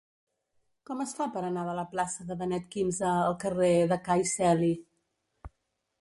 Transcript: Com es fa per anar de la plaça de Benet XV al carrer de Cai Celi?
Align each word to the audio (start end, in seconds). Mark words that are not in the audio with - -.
Com 0.89 1.03
es 1.05 1.13
fa 1.17 1.27
per 1.35 1.43
anar 1.49 1.65
de 1.67 1.75
la 1.81 1.83
plaça 1.91 2.27
de 2.31 2.37
Benet 2.41 2.67
XV 2.79 3.11
al 3.27 3.39
carrer 3.47 3.73
de 3.95 4.03
Cai 4.09 4.29
Celi? 4.37 4.75